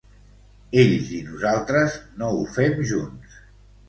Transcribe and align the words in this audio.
Ells 0.83 1.11
i 1.17 1.19
nosaltres 1.27 1.97
no 2.21 2.31
ho 2.39 2.39
fem 2.57 2.81
junts. 2.93 3.37